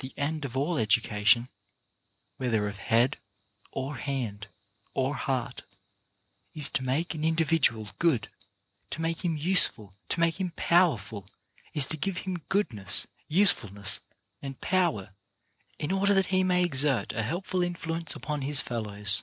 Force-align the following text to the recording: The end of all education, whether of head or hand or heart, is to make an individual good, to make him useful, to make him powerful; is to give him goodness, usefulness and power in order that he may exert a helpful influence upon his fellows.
The 0.00 0.12
end 0.18 0.44
of 0.44 0.56
all 0.56 0.76
education, 0.76 1.46
whether 2.36 2.66
of 2.66 2.78
head 2.78 3.16
or 3.70 3.94
hand 3.94 4.48
or 4.92 5.14
heart, 5.14 5.62
is 6.52 6.68
to 6.70 6.82
make 6.82 7.14
an 7.14 7.22
individual 7.22 7.90
good, 8.00 8.28
to 8.90 9.00
make 9.00 9.24
him 9.24 9.36
useful, 9.36 9.94
to 10.08 10.18
make 10.18 10.40
him 10.40 10.50
powerful; 10.56 11.28
is 11.74 11.86
to 11.86 11.96
give 11.96 12.18
him 12.26 12.42
goodness, 12.48 13.06
usefulness 13.28 14.00
and 14.42 14.60
power 14.60 15.14
in 15.78 15.92
order 15.92 16.12
that 16.12 16.26
he 16.34 16.42
may 16.42 16.62
exert 16.64 17.12
a 17.12 17.22
helpful 17.24 17.62
influence 17.62 18.16
upon 18.16 18.42
his 18.42 18.58
fellows. 18.60 19.22